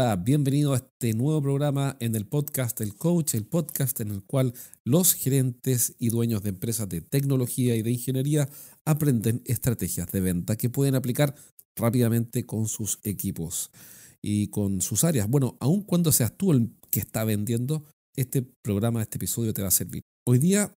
[0.00, 4.22] Hola, bienvenido a este nuevo programa en el podcast El Coach, el podcast en el
[4.22, 4.54] cual
[4.84, 8.48] los gerentes y dueños de empresas de tecnología y de ingeniería
[8.84, 11.34] aprenden estrategias de venta que pueden aplicar
[11.74, 13.72] rápidamente con sus equipos
[14.22, 15.28] y con sus áreas.
[15.28, 19.68] Bueno, aun cuando seas tú el que está vendiendo, este programa, este episodio te va
[19.68, 20.02] a servir.
[20.24, 20.72] Hoy día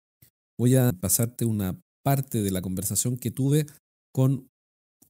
[0.57, 3.67] voy a pasarte una parte de la conversación que tuve
[4.15, 4.47] con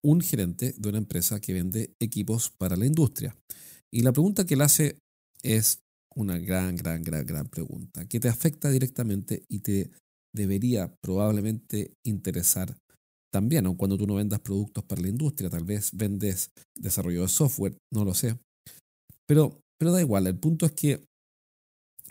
[0.03, 3.37] un gerente de una empresa que vende equipos para la industria.
[3.93, 4.99] Y la pregunta que él hace
[5.43, 5.81] es
[6.15, 9.91] una gran, gran, gran, gran pregunta, que te afecta directamente y te
[10.35, 12.77] debería probablemente interesar
[13.33, 17.29] también, aun cuando tú no vendas productos para la industria, tal vez vendes desarrollo de
[17.29, 18.39] software, no lo sé.
[19.27, 21.05] Pero, pero da igual, el punto es que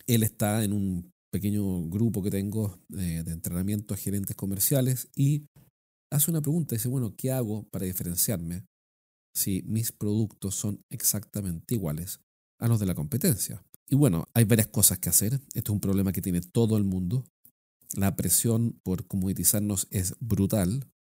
[0.06, 5.46] él está en un pequeño grupo que tengo de, de entrenamiento a gerentes comerciales y
[6.12, 8.64] hace una pregunta, dice, bueno, ¿qué hago para diferenciarme
[9.38, 12.22] si mis productos son exactamente iguales
[12.58, 13.64] a los de la competencia?
[13.88, 15.34] Y bueno, hay varias cosas que hacer.
[15.54, 17.24] Esto es un problema que tiene todo el mundo.
[17.96, 20.92] La presión por comoditizarnos es brutal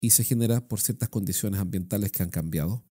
[0.00, 2.84] y se genera por ciertas condiciones ambientales que han cambiado.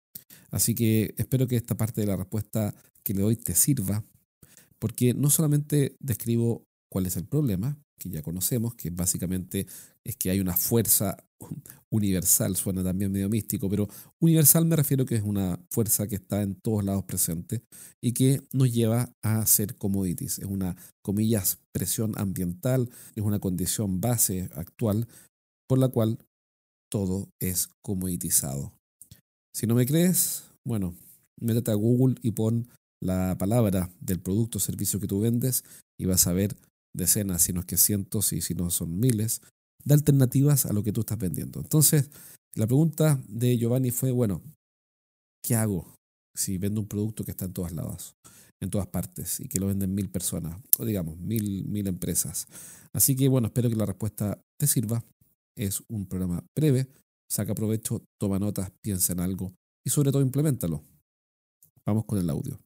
[0.50, 4.05] Así que espero que esta parte de la respuesta que le doy te sirva,
[4.78, 9.66] porque no solamente describo cuál es el problema, que ya conocemos, que básicamente
[10.03, 11.16] es que hay una fuerza
[11.91, 13.89] universal, suena también medio místico, pero
[14.21, 17.62] universal me refiero que es una fuerza que está en todos lados presente
[18.03, 20.39] y que nos lleva a ser commodities.
[20.39, 25.07] Es una, comillas, presión ambiental, es una condición base actual
[25.69, 26.19] por la cual
[26.91, 28.73] todo es comoditizado.
[29.55, 30.95] Si no me crees, bueno,
[31.41, 32.69] métete a Google y pon
[33.03, 35.65] la palabra del producto o servicio que tú vendes
[35.99, 36.56] y vas a ver
[36.95, 39.41] decenas, si no es que cientos y si no son miles,
[39.84, 41.61] de alternativas a lo que tú estás vendiendo.
[41.61, 42.11] Entonces,
[42.55, 44.42] la pregunta de Giovanni fue, bueno,
[45.43, 45.94] ¿qué hago
[46.34, 48.15] si vendo un producto que está en todas lados,
[48.60, 52.47] en todas partes y que lo venden mil personas o digamos mil, mil empresas?
[52.92, 55.03] Así que bueno, espero que la respuesta te sirva.
[55.56, 56.88] Es un programa breve,
[57.31, 59.53] saca provecho, toma notas, piensa en algo
[59.84, 60.82] y sobre todo implementalo.
[61.84, 62.60] Vamos con el audio.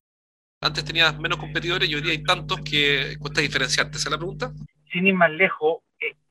[0.60, 3.98] Antes tenías menos competidores y hoy día hay tantos que cuesta diferenciarte.
[3.98, 4.54] ¿Esa es la pregunta?
[4.90, 5.78] Sin ir más lejos,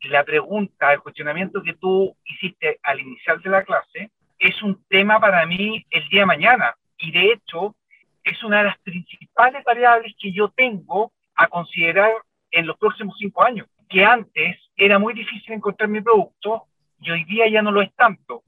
[0.09, 5.19] la pregunta, el cuestionamiento que tú hiciste al iniciar de la clase es un tema
[5.19, 6.75] para mí el día de mañana.
[6.97, 7.75] Y de hecho,
[8.23, 12.11] es una de las principales variables que yo tengo a considerar
[12.51, 13.67] en los próximos cinco años.
[13.89, 16.65] Que antes era muy difícil encontrar mi producto
[16.99, 18.43] y hoy día ya no lo es tanto.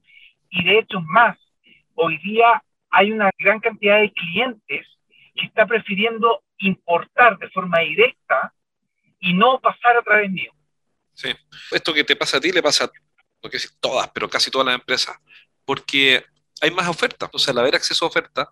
[0.50, 1.38] Y de hecho, más,
[1.94, 4.86] hoy día hay una gran cantidad de clientes
[5.34, 8.52] que está prefiriendo importar de forma directa
[9.20, 10.52] y no pasar a través mío.
[11.18, 11.30] Sí,
[11.72, 12.90] esto que te pasa a ti le pasa a
[13.42, 15.16] no todas, pero casi todas las empresas,
[15.64, 16.24] porque
[16.60, 17.28] hay más ofertas.
[17.32, 18.46] O sea, al haber acceso a ofertas,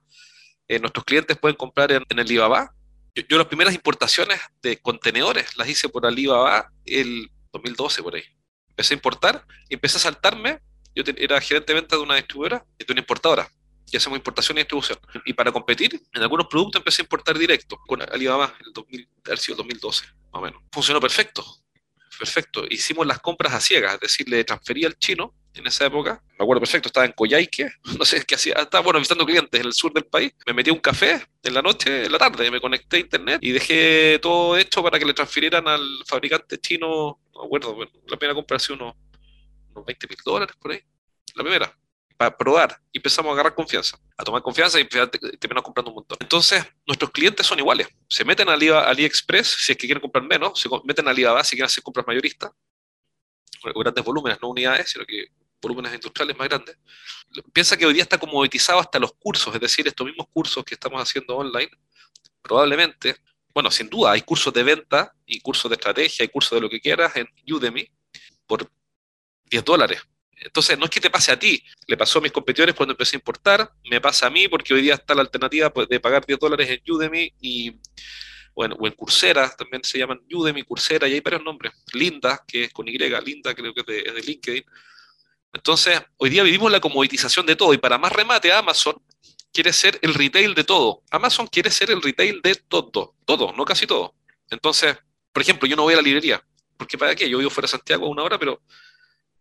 [0.66, 2.74] eh, nuestros clientes pueden comprar en, el Alibaba.
[3.14, 8.24] Yo, yo, las primeras importaciones de contenedores las hice por Alibaba el 2012, por ahí.
[8.70, 10.60] Empecé a importar y empecé a saltarme.
[10.92, 13.48] Yo era gerente de venta de una distribuidora y de una importadora
[13.92, 14.98] y hacemos importación y distribución.
[15.24, 19.08] Y para competir, en algunos productos empecé a importar directo con Alibaba en el 2000,
[19.24, 20.62] el 2012, más o menos.
[20.72, 21.44] Funcionó perfecto,
[22.16, 22.64] perfecto.
[22.68, 26.22] Hicimos las compras a ciegas, es decir, le transferí al chino en esa época.
[26.38, 29.66] Me acuerdo perfecto, estaba en Coyhaique, no sé qué hacía, estaba bueno visitando clientes en
[29.66, 30.32] el sur del país.
[30.46, 33.52] Me metí un café en la noche, en la tarde, me conecté a internet y
[33.52, 37.76] dejé todo hecho para que le transfirieran al fabricante chino, no acuerdo,
[38.06, 38.94] la primera compra ha unos,
[39.74, 40.80] unos 20 mil dólares por ahí.
[41.34, 41.76] La primera
[42.16, 46.18] para probar y empezamos a agarrar confianza, a tomar confianza y terminamos comprando un montón.
[46.20, 47.88] Entonces, nuestros clientes son iguales.
[48.08, 51.56] Se meten a AliExpress si es que quieren comprar menos, se meten a Alibaba si
[51.56, 52.50] quieren hacer compras mayoristas,
[53.74, 55.26] grandes volúmenes, no unidades, sino que
[55.60, 56.78] volúmenes industriales más grandes.
[57.52, 60.74] Piensa que hoy día está comoditizado hasta los cursos, es decir, estos mismos cursos que
[60.74, 61.70] estamos haciendo online,
[62.40, 63.16] probablemente,
[63.52, 66.70] bueno, sin duda, hay cursos de venta y cursos de estrategia y cursos de lo
[66.70, 67.90] que quieras en Udemy
[68.46, 68.70] por
[69.50, 70.02] 10 dólares
[70.36, 73.16] entonces, no es que te pase a ti, le pasó a mis competidores cuando empecé
[73.16, 76.26] a importar, me pasa a mí porque hoy día está la alternativa pues, de pagar
[76.26, 77.74] 10 dólares en Udemy y,
[78.54, 81.72] bueno, o en Coursera, también se llaman Udemy, Coursera, y hay varios nombres.
[81.94, 84.64] Linda, que es con Y, Linda creo que es de, LinkedIn.
[85.54, 89.02] Entonces, hoy día vivimos la comoditización de todo y para más remate, Amazon
[89.52, 91.02] quiere ser el retail de todo.
[91.10, 94.14] Amazon quiere ser el retail de todo, todo, no casi todo.
[94.50, 94.98] Entonces,
[95.32, 96.44] por ejemplo, yo no voy a la librería,
[96.76, 98.60] porque para qué, yo vivo fuera de Santiago a una hora, pero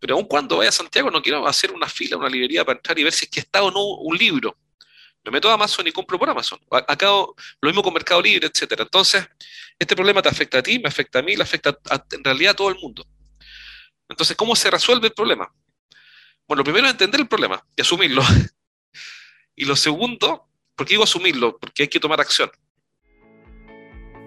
[0.05, 2.99] pero aun cuando vaya a Santiago no quiero hacer una fila, una librería para entrar
[2.99, 4.55] y ver si es que está o no un libro.
[5.23, 6.59] Me meto a Amazon y compro por Amazon.
[6.69, 8.83] Acabo lo mismo con Mercado Libre, etcétera.
[8.83, 9.27] Entonces,
[9.79, 11.75] este problema te afecta a ti, me afecta a mí, le afecta
[12.11, 13.03] en realidad a todo el mundo.
[14.07, 15.51] Entonces, ¿cómo se resuelve el problema?
[16.47, 18.21] Bueno, lo primero es entender el problema y asumirlo.
[19.55, 21.57] y lo segundo ¿Por qué digo asumirlo?
[21.57, 22.51] Porque hay que tomar acción.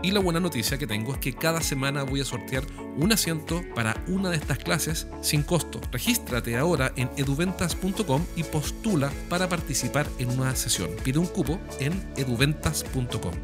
[0.00, 2.64] Y la buena noticia que tengo es que cada semana voy a sortear
[2.96, 5.80] un asiento para una de estas clases sin costo.
[5.90, 10.94] Regístrate ahora en eduventas.com y postula para participar en una sesión.
[11.02, 13.34] Pide un cupo en eduventas.com.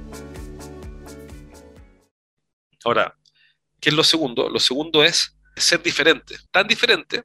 [2.84, 3.18] Ahora,
[3.80, 4.48] ¿qué es lo segundo?
[4.48, 6.36] Lo segundo es ser diferente.
[6.52, 7.24] Tan diferente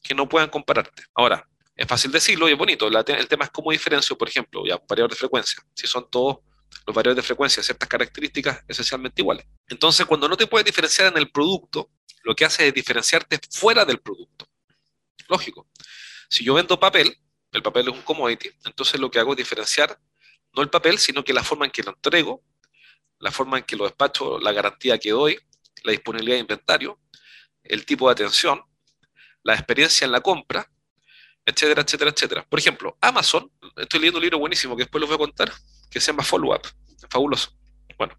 [0.00, 1.02] que no puedan compararte.
[1.14, 1.44] Ahora,
[1.74, 2.86] es fácil decirlo y es bonito.
[2.86, 5.60] el tema es cómo diferencio, por ejemplo, ya variador de frecuencia.
[5.74, 6.38] Si son todos
[6.86, 9.46] los variadores de frecuencia, ciertas características esencialmente iguales.
[9.68, 11.90] Entonces, cuando no te puedes diferenciar en el producto,
[12.22, 14.46] lo que hace es diferenciarte fuera del producto.
[15.28, 15.68] Lógico.
[16.28, 17.16] Si yo vendo papel,
[17.52, 19.98] el papel es un commodity, entonces lo que hago es diferenciar
[20.52, 22.42] no el papel, sino que la forma en que lo entrego,
[23.18, 25.38] la forma en que lo despacho, la garantía que doy,
[25.84, 26.98] la disponibilidad de inventario,
[27.62, 28.62] el tipo de atención,
[29.42, 30.70] la experiencia en la compra,
[31.44, 32.46] etcétera, etcétera, etcétera.
[32.48, 35.52] Por ejemplo, Amazon, estoy leyendo un libro buenísimo que después los voy a contar,
[35.90, 36.62] que se llama Follow Up,
[37.08, 37.56] fabuloso.
[37.98, 38.18] Bueno,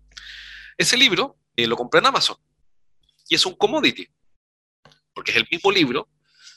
[0.78, 2.38] ese libro eh, lo compré en Amazon
[3.28, 4.08] y es un commodity,
[5.14, 6.10] porque es el mismo libro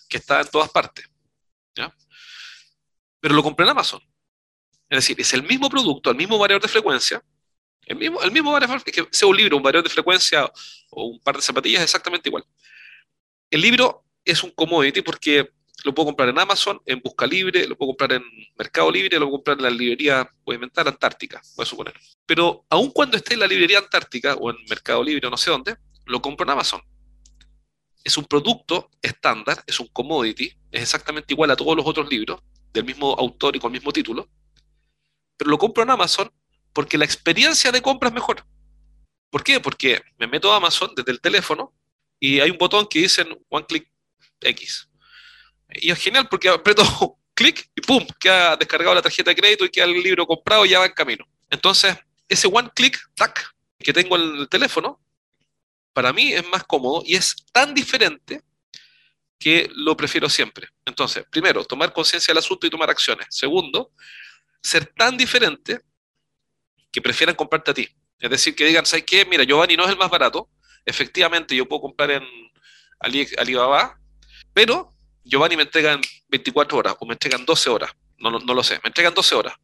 [0.09, 1.09] que está en todas partes.
[1.75, 1.95] ¿ya?
[3.21, 4.01] Pero lo compré en Amazon.
[4.89, 7.23] Es decir, es el mismo producto, el mismo variador de frecuencia,
[7.87, 10.51] el mismo, el mismo variador, que sea un libro, un variador de frecuencia
[10.91, 12.45] o un par de zapatillas, exactamente igual.
[13.51, 17.77] El libro es un commodity porque lo puedo comprar en Amazon, en Busca Libre, lo
[17.77, 18.23] puedo comprar en
[18.57, 21.95] Mercado Libre, lo puedo comprar en la librería, voy a inventar, Antártica, voy a suponer.
[22.25, 25.51] Pero aun cuando esté en la librería Antártica o en Mercado Libre o no sé
[25.51, 25.77] dónde,
[26.07, 26.81] lo compro en Amazon.
[28.05, 32.41] Es un producto estándar, es un commodity, es exactamente igual a todos los otros libros
[32.73, 34.29] del mismo autor y con el mismo título,
[35.37, 36.31] pero lo compro en Amazon
[36.73, 38.45] porque la experiencia de compra es mejor.
[39.31, 39.61] ¿Por qué?
[39.61, 41.75] Porque me meto a Amazon desde el teléfono
[42.21, 43.91] y hay un botón que dice One Click
[44.41, 44.89] X
[45.75, 46.85] y es genial porque aprieto
[47.35, 48.07] clic y ¡pum!
[48.19, 50.93] Queda descargado la tarjeta de crédito y queda el libro comprado y ya va en
[50.93, 51.27] camino.
[51.51, 51.97] Entonces,
[52.29, 55.01] ese one click, tac, que tengo en el teléfono,
[55.93, 58.43] para mí es más cómodo y es tan diferente
[59.39, 60.69] que lo prefiero siempre.
[60.85, 63.27] Entonces, primero, tomar conciencia del asunto y tomar acciones.
[63.31, 63.93] Segundo,
[64.63, 65.81] ser tan diferente
[66.91, 67.89] que prefieran comprarte a ti.
[68.19, 69.25] Es decir, que digan, ¿sabes qué?
[69.27, 70.49] Mira, Giovanni no es el más barato.
[70.85, 72.25] Efectivamente, yo puedo comprar en
[73.01, 73.99] Alibaba,
[74.53, 74.94] pero
[75.25, 78.89] Giovanni me entregan 24 horas o me entregan 12 horas, no, no, lo sé, me
[78.89, 79.55] entregan 12 horas.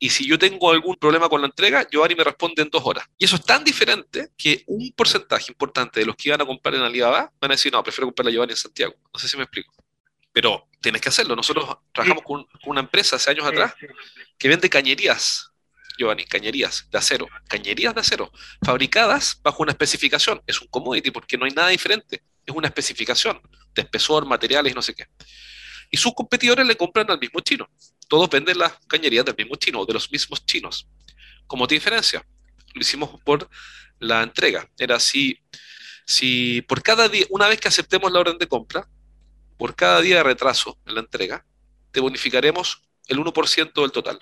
[0.00, 3.04] Y si yo tengo algún problema con la entrega, Giovanni me responde en dos horas.
[3.18, 6.74] Y eso es tan diferente que un porcentaje importante de los que iban a comprar
[6.76, 8.94] en Alibaba van a decir, no, prefiero comprarla a Giovanni en Santiago.
[9.12, 9.74] No sé si me explico.
[10.32, 11.34] Pero tienes que hacerlo.
[11.34, 13.74] Nosotros trabajamos con, una empresa hace años atrás
[14.38, 15.50] que vende cañerías,
[15.98, 17.26] Giovanni, cañerías de acero.
[17.48, 18.30] Cañerías de acero,
[18.64, 20.40] fabricadas bajo una especificación.
[20.46, 23.40] Es un commodity porque no hay nada diferente es una especificación
[23.78, 25.06] de espesor, materiales no sé qué.
[25.90, 27.68] Y sus competidores le compran al mismo chino.
[28.08, 30.88] Todos venden las cañerías del mismo chino, de los mismos chinos.
[31.46, 32.26] ¿Cómo te diferencia?
[32.74, 33.48] Lo hicimos por
[34.00, 34.68] la entrega.
[34.78, 35.38] Era si,
[36.06, 38.88] si por cada día, una vez que aceptemos la orden de compra,
[39.56, 41.46] por cada día de retraso en la entrega,
[41.90, 44.18] te bonificaremos el 1% del total.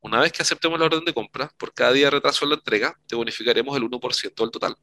[0.00, 2.56] Una vez que aceptemos la orden de compra, por cada día de retraso en la
[2.56, 4.76] entrega, te bonificaremos el 1% del total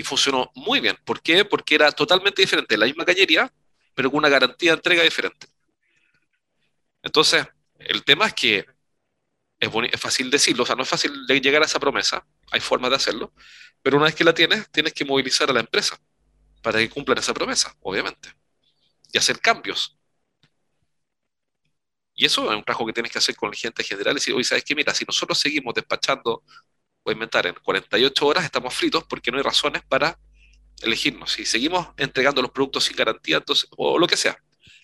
[0.00, 0.96] y funcionó muy bien.
[1.04, 1.44] ¿Por qué?
[1.44, 3.52] Porque era totalmente diferente, la misma cañería,
[3.94, 5.46] pero con una garantía de entrega diferente.
[7.02, 7.46] Entonces,
[7.78, 8.66] el tema es que
[9.58, 12.88] es, es, fácil decirlo, o sea, no es fácil llegar a esa promesa, hay formas
[12.88, 13.34] de hacerlo,
[13.82, 16.00] pero una vez que la tienes, tienes que movilizar a la empresa
[16.62, 18.32] para que cumplan esa promesa, obviamente,
[19.12, 19.98] y hacer cambios.
[22.14, 24.32] Y eso es un trabajo que tienes que hacer con la gente general y decir,
[24.32, 24.74] oye, ¿sabes qué?
[24.74, 26.42] Mira, si nosotros seguimos despachando
[27.06, 30.18] a inventar, en 48 horas estamos fritos porque no hay razones para
[30.82, 31.32] elegirnos.
[31.32, 34.36] Si seguimos entregando los productos sin garantía, entonces, o lo que sea,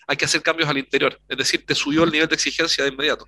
[0.07, 1.19] hay que hacer cambios al interior.
[1.27, 3.25] Es decir, te subió el nivel de exigencia de inmediato.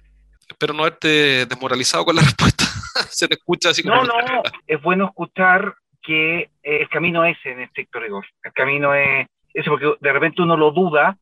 [0.47, 2.65] Espero no haberte desmoralizado con la respuesta.
[3.09, 4.03] Se te escucha así como...
[4.03, 8.09] No, no, es bueno escuchar que el camino es en sector de
[8.43, 11.17] El camino es ese, porque de repente uno lo duda,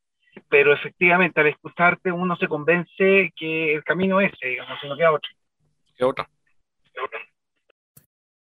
[0.49, 5.11] pero efectivamente al escucharte uno se convence que el camino es ese, digamos, no queda
[5.11, 5.31] otro.
[5.95, 6.29] ¿Qué otra?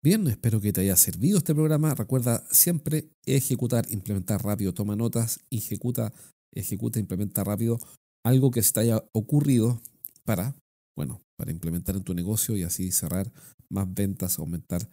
[0.08, 1.94] Bien, espero que te haya servido este programa.
[1.94, 6.14] Recuerda siempre ejecutar, implementar rápido, toma notas, ejecuta,
[6.50, 7.78] ejecuta, implementa rápido
[8.24, 9.82] algo que se te haya ocurrido
[10.24, 10.56] para,
[10.96, 13.30] bueno, para implementar en tu negocio y así cerrar
[13.68, 14.88] más ventas, aumentar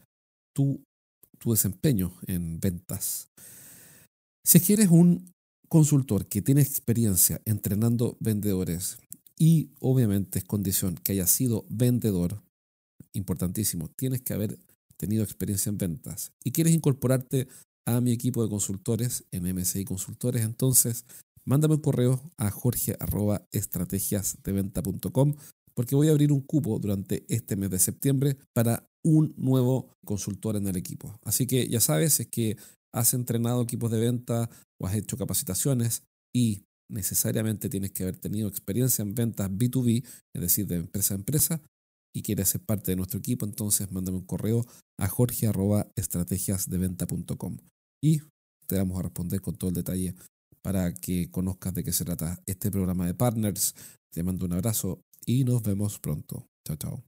[0.53, 0.84] tu
[1.39, 3.29] tu desempeño en ventas.
[4.45, 5.31] Si quieres un
[5.69, 8.98] consultor que tiene experiencia entrenando vendedores
[9.39, 12.43] y obviamente es condición que haya sido vendedor,
[13.13, 14.60] importantísimo, tienes que haber
[14.98, 17.48] tenido experiencia en ventas y quieres incorporarte
[17.88, 21.06] a mi equipo de consultores en MSI Consultores, entonces
[21.46, 25.36] mándame un correo a jorge.estrategiasdeventa.com
[25.75, 30.56] porque voy a abrir un cupo durante este mes de septiembre para un nuevo consultor
[30.56, 31.20] en el equipo.
[31.24, 32.58] Así que ya sabes, es que
[32.94, 34.50] has entrenado equipos de venta
[34.82, 40.42] o has hecho capacitaciones y necesariamente tienes que haber tenido experiencia en ventas B2B, es
[40.42, 41.62] decir, de empresa a empresa,
[42.15, 44.65] y quieres ser parte de nuestro equipo, entonces mándame un correo
[44.98, 47.57] a jorge.estrategiasdeventa.com
[48.01, 48.22] y
[48.67, 50.15] te vamos a responder con todo el detalle
[50.62, 53.75] para que conozcas de qué se trata este programa de partners.
[54.12, 56.48] Te mando un abrazo y nos vemos pronto.
[56.65, 57.03] Chao, chao.